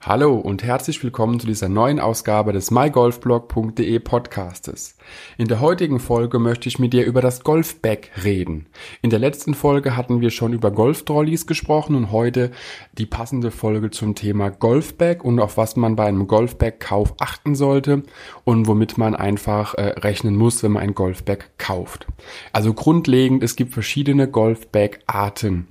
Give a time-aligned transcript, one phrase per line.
[0.00, 4.96] Hallo und herzlich willkommen zu dieser neuen Ausgabe des mygolfblog.de Podcastes.
[5.38, 8.66] In der heutigen Folge möchte ich mit dir über das Golfbag reden.
[9.02, 12.52] In der letzten Folge hatten wir schon über Golftrolleys gesprochen und heute
[12.92, 18.04] die passende Folge zum Thema Golfbag und auf was man bei einem Golfbag-Kauf achten sollte
[18.44, 22.06] und womit man einfach äh, rechnen muss, wenn man ein Golfbag kauft.
[22.52, 25.66] Also grundlegend, es gibt verschiedene Golfbag-Arten.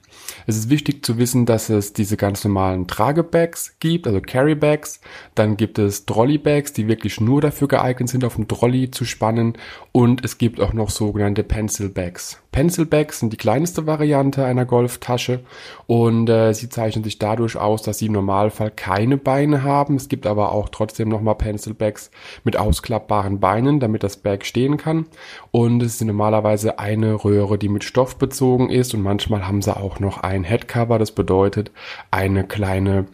[0.45, 5.01] Es ist wichtig zu wissen, dass es diese ganz normalen Tragebags gibt, also Carrybags.
[5.35, 9.57] Dann gibt es Trolleybags, die wirklich nur dafür geeignet sind, auf dem Trolley zu spannen.
[9.91, 12.41] Und es gibt auch noch sogenannte Pencilbags.
[12.57, 15.41] Pencilbags sind die kleinste Variante einer Golftasche
[15.85, 19.95] und äh, sie zeichnen sich dadurch aus, dass sie im Normalfall keine Beine haben.
[19.95, 22.09] Es gibt aber auch trotzdem nochmal Pencilbags
[22.43, 25.05] mit ausklappbaren Beinen, damit das Bag stehen kann.
[25.51, 29.77] Und es ist normalerweise eine Röhre, die mit Stoff bezogen ist und manchmal haben sie
[29.77, 30.97] auch noch ein Headcover.
[30.97, 31.69] Das bedeutet
[32.09, 33.05] eine kleine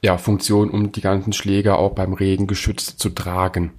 [0.00, 3.72] ja, Funktion, um die ganzen Schläger auch beim Regen geschützt zu tragen.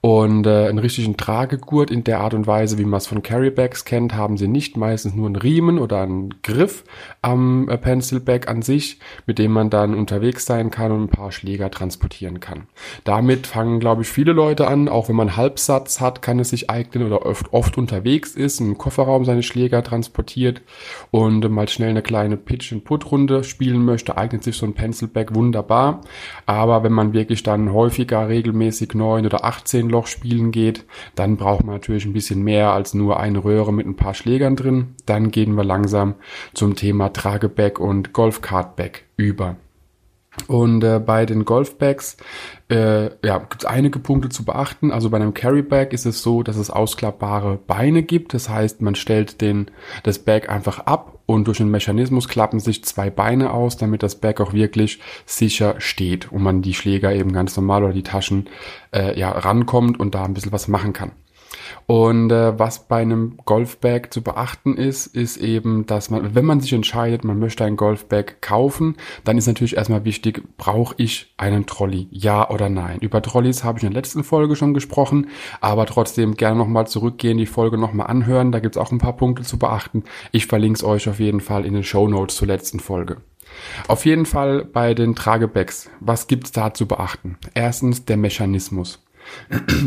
[0.00, 3.84] Und äh, einen richtigen Tragegurt in der Art und Weise, wie man es von Carrybags
[3.84, 6.84] kennt, haben sie nicht meistens nur einen Riemen oder einen Griff
[7.22, 11.32] am äh, Pencilbag an sich, mit dem man dann unterwegs sein kann und ein paar
[11.32, 12.66] Schläger transportieren kann.
[13.04, 14.88] Damit fangen, glaube ich, viele Leute an.
[14.88, 18.78] Auch wenn man Halbsatz hat, kann es sich eignen oder oft, oft unterwegs ist, im
[18.78, 20.62] Kofferraum seine Schläger transportiert
[21.10, 26.00] und äh, mal schnell eine kleine Pitch-and-Put-Runde spielen möchte, eignet sich so ein Pencilbag wunderbar.
[26.46, 30.84] Aber wenn man wirklich dann häufiger regelmäßig neun oder acht 18 Loch spielen geht,
[31.14, 34.56] dann braucht man natürlich ein bisschen mehr als nur eine Röhre mit ein paar Schlägern
[34.56, 34.94] drin.
[35.06, 36.14] Dann gehen wir langsam
[36.54, 39.56] zum Thema Trageback und Golfkartback über.
[40.46, 42.16] Und äh, bei den Golfbags
[42.70, 44.92] äh, ja, gibt es einige Punkte zu beachten.
[44.92, 48.32] Also bei einem Carrybag ist es so, dass es ausklappbare Beine gibt.
[48.32, 49.70] Das heißt, man stellt den,
[50.04, 54.16] das Bag einfach ab und durch einen Mechanismus klappen sich zwei Beine aus, damit das
[54.16, 58.48] Bag auch wirklich sicher steht und man die Schläger eben ganz normal oder die Taschen
[58.92, 61.12] äh, ja rankommt und da ein bisschen was machen kann.
[61.86, 66.60] Und äh, was bei einem Golfbag zu beachten ist, ist eben, dass man, wenn man
[66.60, 71.66] sich entscheidet, man möchte ein Golfbag kaufen, dann ist natürlich erstmal wichtig, brauche ich einen
[71.66, 72.08] Trolley?
[72.10, 72.98] Ja oder nein?
[73.00, 75.28] Über Trolleys habe ich in der letzten Folge schon gesprochen,
[75.60, 78.52] aber trotzdem gerne nochmal zurückgehen, die Folge nochmal anhören.
[78.52, 80.04] Da gibt's auch ein paar Punkte zu beachten.
[80.32, 83.18] Ich verlinke es euch auf jeden Fall in den Show Notes zur letzten Folge.
[83.88, 85.90] Auf jeden Fall bei den Tragebags.
[86.00, 87.36] Was gibt's da zu beachten?
[87.54, 89.02] Erstens der Mechanismus.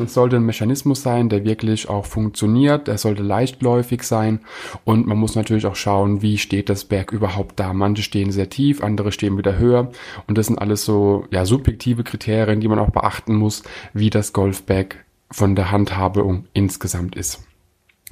[0.04, 2.88] Es sollte ein Mechanismus sein, der wirklich auch funktioniert.
[2.88, 4.40] Er sollte leichtläufig sein
[4.84, 7.74] und man muss natürlich auch schauen, wie steht das Berg überhaupt da.
[7.74, 9.92] Manche stehen sehr tief, andere stehen wieder höher
[10.28, 13.64] und das sind alles so ja subjektive Kriterien, die man auch beachten muss,
[13.94, 17.42] wie das Golfbag von der Handhabung insgesamt ist.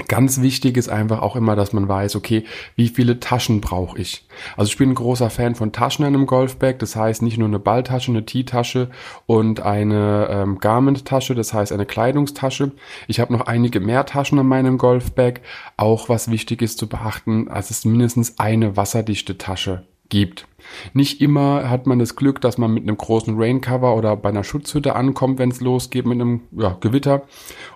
[0.07, 2.45] Ganz wichtig ist einfach auch immer, dass man weiß, okay,
[2.75, 4.25] wie viele Taschen brauche ich?
[4.57, 6.79] Also ich bin ein großer Fan von Taschen in einem Golfbag.
[6.79, 8.89] Das heißt nicht nur eine Balltasche, eine Teetasche
[9.25, 12.71] und eine ähm, Garment-Tasche, das heißt eine Kleidungstasche.
[13.07, 15.41] Ich habe noch einige mehr Taschen an meinem Golfbag.
[15.77, 20.45] Auch was wichtig ist zu beachten, also es mindestens eine wasserdichte Tasche gibt.
[20.93, 24.43] Nicht immer hat man das Glück, dass man mit einem großen Raincover oder bei einer
[24.43, 27.23] Schutzhütte ankommt, wenn es losgeht mit einem ja, Gewitter.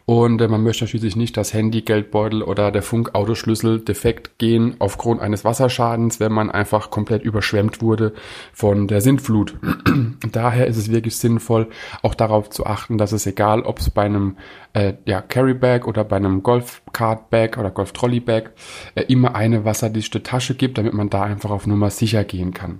[0.05, 5.19] Und äh, man möchte schließlich nicht das Handy, Geldbeutel oder der Funkautoschlüssel defekt gehen aufgrund
[5.21, 8.13] eines Wasserschadens, wenn man einfach komplett überschwemmt wurde
[8.53, 9.55] von der Sintflut.
[10.31, 11.67] Daher ist es wirklich sinnvoll,
[12.03, 14.37] auch darauf zu achten, dass es egal, ob es bei einem
[14.73, 18.51] äh, ja, Carrybag oder bei einem Golfkartbag oder Golftrolleybag
[18.93, 22.74] äh, immer eine wasserdichte Tasche gibt, damit man da einfach auf Nummer sicher gehen kann.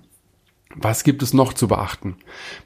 [0.76, 2.18] Was gibt es noch zu beachten?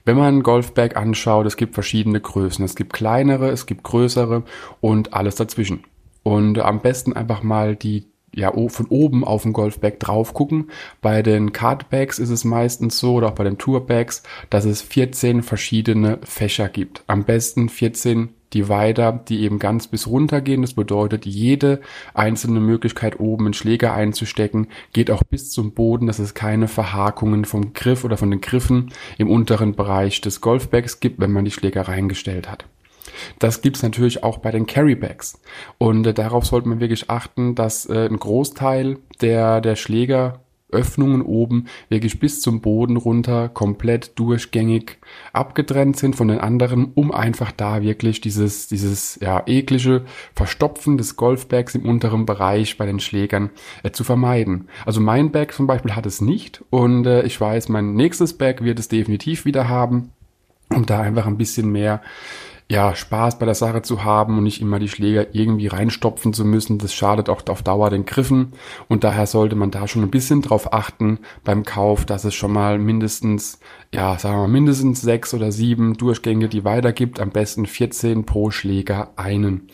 [0.06, 2.66] Wenn man ein Golfbag anschaut, es gibt verschiedene Größen.
[2.66, 4.44] Es gibt kleinere, es gibt größere
[4.81, 5.84] und alles dazwischen.
[6.24, 10.70] Und am besten einfach mal die ja, von oben auf dem Golfbag drauf gucken.
[11.02, 15.41] Bei den Cardbags ist es meistens so, oder auch bei den Tourbags, dass es 14
[15.41, 17.03] verschiedene Fächer gibt.
[17.08, 20.61] Am besten 14 Divider, die eben ganz bis runter gehen.
[20.61, 21.81] Das bedeutet, jede
[22.13, 27.46] einzelne Möglichkeit oben einen Schläger einzustecken, geht auch bis zum Boden, dass es keine Verhakungen
[27.46, 31.51] vom Griff oder von den Griffen im unteren Bereich des Golfbags gibt, wenn man die
[31.51, 32.66] Schläger reingestellt hat.
[33.40, 35.40] Das gibt's natürlich auch bei den Carrybags.
[35.78, 41.21] Und äh, darauf sollte man wirklich achten, dass äh, ein Großteil der, der Schläger Öffnungen
[41.21, 44.97] oben wirklich bis zum Boden runter komplett durchgängig
[45.33, 50.05] abgetrennt sind von den anderen, um einfach da wirklich dieses, dieses ja, eklige
[50.35, 53.49] Verstopfen des Golfbags im unteren Bereich bei den Schlägern
[53.83, 54.67] äh, zu vermeiden.
[54.85, 58.63] Also mein Bag zum Beispiel hat es nicht und äh, ich weiß, mein nächstes Bag
[58.63, 60.11] wird es definitiv wieder haben,
[60.73, 62.01] um da einfach ein bisschen mehr
[62.71, 66.45] ja, Spaß bei der Sache zu haben und nicht immer die Schläger irgendwie reinstopfen zu
[66.45, 66.77] müssen.
[66.77, 68.53] Das schadet auch auf Dauer den Griffen
[68.87, 72.53] und daher sollte man da schon ein bisschen drauf achten beim Kauf, dass es schon
[72.53, 73.59] mal mindestens,
[73.91, 78.51] ja, sagen wir mal, mindestens sechs oder sieben Durchgänge, die weitergibt, am besten 14 pro
[78.51, 79.69] Schläger einen.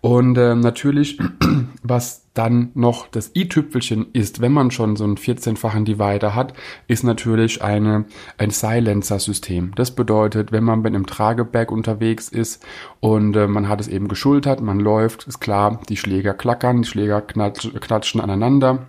[0.00, 1.18] Und äh, natürlich,
[1.82, 6.52] was dann noch das i-Tüpfelchen ist, wenn man schon so einen 14-fachen Divider hat,
[6.86, 8.04] ist natürlich eine,
[8.38, 9.72] ein Silencer-System.
[9.74, 12.64] Das bedeutet, wenn man mit einem Trageberg unterwegs ist
[13.00, 16.88] und äh, man hat es eben geschultert, man läuft, ist klar, die Schläger klackern, die
[16.88, 18.86] Schläger knatsch, knatschen aneinander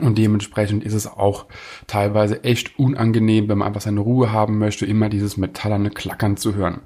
[0.00, 1.46] und dementsprechend ist es auch
[1.86, 6.54] teilweise echt unangenehm, wenn man einfach seine Ruhe haben möchte, immer dieses metallerne Klackern zu
[6.54, 6.80] hören.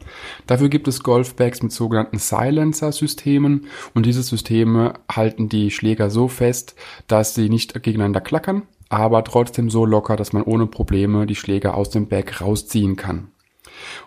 [0.47, 6.77] Dafür gibt es Golfbags mit sogenannten Silencer-Systemen und diese Systeme halten die Schläger so fest,
[7.07, 11.77] dass sie nicht gegeneinander klackern, aber trotzdem so locker, dass man ohne Probleme die Schläger
[11.77, 13.29] aus dem Bag rausziehen kann.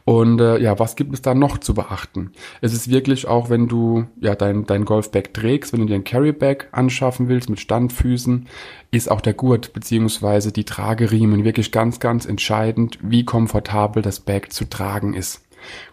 [0.06, 2.31] Und äh, ja, was gibt es da noch zu beachten?
[2.62, 6.03] Es ist wirklich auch, wenn du ja dein, dein Golfbag trägst, wenn du dir ein
[6.03, 8.47] Carrybag anschaffen willst mit Standfüßen,
[8.91, 14.51] ist auch der Gurt beziehungsweise die Trageriemen wirklich ganz, ganz entscheidend, wie komfortabel das Bag
[14.51, 15.44] zu tragen ist.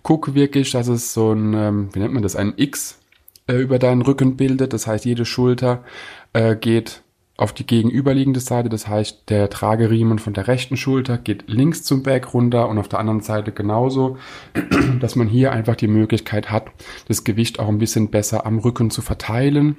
[0.02, 2.98] Guck wirklich, dass es so ein, ähm, wie nennt man das, ein X
[3.46, 4.72] äh, über deinen Rücken bildet.
[4.72, 5.84] Das heißt, jede Schulter
[6.32, 7.02] äh, geht
[7.36, 8.68] auf die gegenüberliegende Seite.
[8.68, 12.88] Das heißt, der Trageriemen von der rechten Schulter geht links zum Back runter und auf
[12.88, 14.18] der anderen Seite genauso,
[15.00, 16.70] dass man hier einfach die Möglichkeit hat,
[17.08, 19.76] das Gewicht auch ein bisschen besser am Rücken zu verteilen.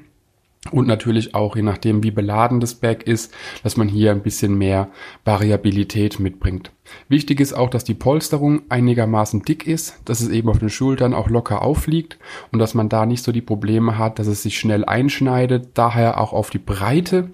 [0.72, 3.32] Und natürlich auch, je nachdem, wie beladen das Bag ist,
[3.62, 4.90] dass man hier ein bisschen mehr
[5.24, 6.72] Variabilität mitbringt.
[7.08, 11.14] Wichtig ist auch, dass die Polsterung einigermaßen dick ist, dass es eben auf den Schultern
[11.14, 12.18] auch locker aufliegt
[12.52, 15.70] und dass man da nicht so die Probleme hat, dass es sich schnell einschneidet.
[15.76, 17.30] Daher auch auf die Breite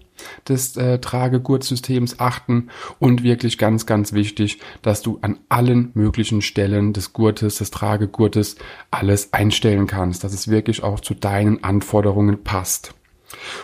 [0.47, 2.69] des äh, Tragegurtsystems achten
[2.99, 8.55] und wirklich ganz, ganz wichtig, dass du an allen möglichen Stellen des Gurtes, des Tragegurtes
[8.89, 12.93] alles einstellen kannst, dass es wirklich auch zu deinen Anforderungen passt.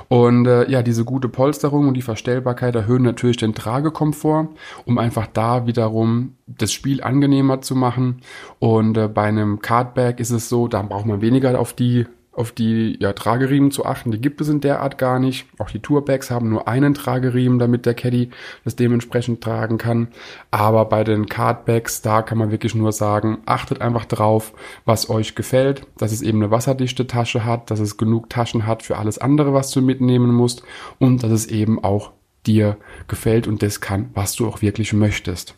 [0.07, 4.49] Und äh, ja, diese gute Polsterung und die Verstellbarkeit erhöhen natürlich den Tragekomfort,
[4.85, 8.21] um einfach da wiederum das Spiel angenehmer zu machen.
[8.59, 12.05] Und äh, bei einem Cardbag ist es so, da braucht man weniger auf die
[12.37, 14.11] auf die ja, Trageriemen zu achten.
[14.11, 15.47] Die gibt es in der Art gar nicht.
[15.57, 18.29] Auch die Tourbags haben nur einen Trageriemen, damit der Caddy
[18.63, 20.09] das dementsprechend tragen kann.
[20.51, 24.53] Aber bei den Cardbags, da kann man wirklich nur sagen, achtet einfach drauf,
[24.85, 28.83] was euch gefällt, dass es eben eine wasserdichte Tasche hat, dass es genug Taschen hat
[28.83, 30.61] für alles andere, was du mitnehmen musst
[30.99, 32.11] und dass es eben auch
[32.45, 35.55] dir gefällt und das kann, was du auch wirklich möchtest.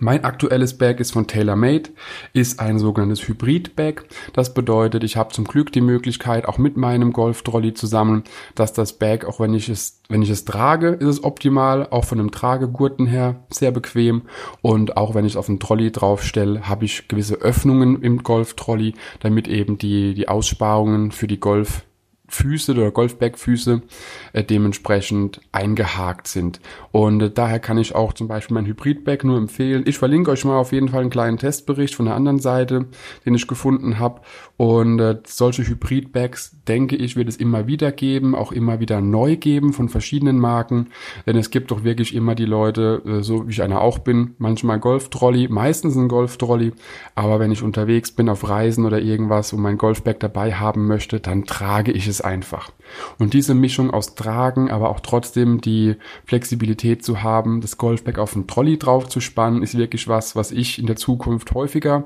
[0.00, 1.90] Mein aktuelles Bag ist von TaylorMade,
[2.32, 4.04] ist ein sogenanntes Hybrid-Bag.
[4.32, 8.24] Das bedeutet, ich habe zum Glück die Möglichkeit, auch mit meinem Golf-Trolley zusammen,
[8.56, 12.04] dass das Bag, auch wenn ich es, wenn ich es trage, ist es optimal, auch
[12.04, 14.22] von dem Tragegurten her sehr bequem.
[14.60, 18.94] Und auch wenn ich es auf den Trolley draufstelle, habe ich gewisse Öffnungen im Golf-Trolley,
[19.20, 21.85] damit eben die, die Aussparungen für die Golf
[22.28, 23.82] Füße oder Golfbackfüße
[24.32, 26.60] äh, dementsprechend eingehakt sind.
[26.92, 29.84] Und äh, daher kann ich auch zum Beispiel mein Hybridback nur empfehlen.
[29.86, 32.86] Ich verlinke euch mal auf jeden Fall einen kleinen Testbericht von der anderen Seite,
[33.24, 34.20] den ich gefunden habe.
[34.56, 39.36] Und äh, solche Hybridbags, denke ich, wird es immer wieder geben, auch immer wieder neu
[39.36, 40.88] geben von verschiedenen Marken.
[41.26, 44.34] Denn es gibt doch wirklich immer die Leute, äh, so wie ich einer auch bin,
[44.38, 46.72] manchmal Golftrolley, meistens ein Golftrolley.
[47.14, 51.20] Aber wenn ich unterwegs bin auf Reisen oder irgendwas und mein Golfbag dabei haben möchte,
[51.20, 52.70] dann trage ich es einfach.
[53.18, 58.32] Und diese Mischung aus Tragen, aber auch trotzdem die Flexibilität zu haben, das Golfbag auf
[58.32, 62.04] den Trolley drauf zu spannen, ist wirklich was, was ich in der Zukunft häufiger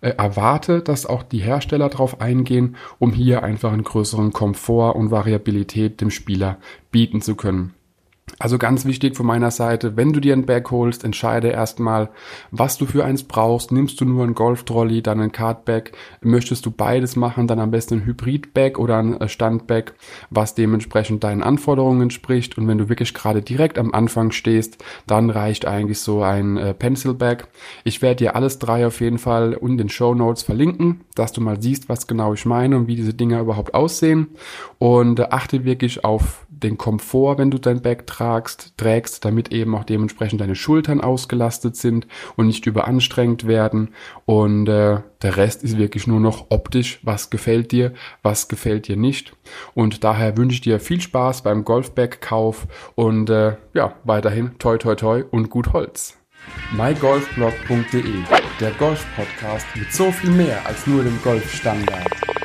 [0.00, 5.10] äh, erwarte, dass auch die Hersteller drauf eingehen, um hier einfach einen größeren Komfort und
[5.10, 6.58] Variabilität dem Spieler
[6.90, 7.74] bieten zu können.
[8.40, 12.08] Also ganz wichtig von meiner Seite, wenn du dir ein Bag holst, entscheide erstmal,
[12.50, 13.70] was du für eins brauchst.
[13.70, 15.92] Nimmst du nur ein Golf-Trolley, dann ein Cardbag?
[16.22, 19.92] Möchtest du beides machen, dann am besten ein Hybrid-Bag oder ein äh, Standbag,
[20.30, 22.56] was dementsprechend deinen Anforderungen entspricht.
[22.56, 26.72] Und wenn du wirklich gerade direkt am Anfang stehst, dann reicht eigentlich so ein äh,
[26.72, 27.46] Pencil-Bag.
[27.84, 31.42] Ich werde dir alles drei auf jeden Fall in den Show Notes verlinken, dass du
[31.42, 34.28] mal siehst, was genau ich meine und wie diese Dinger überhaupt aussehen.
[34.78, 39.74] Und äh, achte wirklich auf den Komfort, wenn du dein Bag tragst, trägst, damit eben
[39.74, 43.90] auch dementsprechend deine Schultern ausgelastet sind und nicht überanstrengt werden.
[44.26, 48.96] Und äh, der Rest ist wirklich nur noch optisch, was gefällt dir, was gefällt dir
[48.96, 49.36] nicht.
[49.74, 54.94] Und daher wünsche ich dir viel Spaß beim Golfbag-Kauf und äh, ja, weiterhin toi toi
[54.94, 56.16] toi und gut Holz.
[56.76, 58.02] mygolfblog.de,
[58.60, 62.39] der Golf-Podcast mit so viel mehr als nur dem Golfstandard.